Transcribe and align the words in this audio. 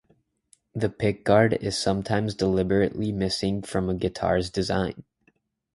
The 0.73 0.89
pickguard 0.89 1.61
is 1.61 1.77
sometimes 1.77 2.33
deliberately 2.33 3.11
missing 3.11 3.61
from 3.61 3.87
a 3.87 3.93
guitar's 3.93 4.49
design. 4.49 5.03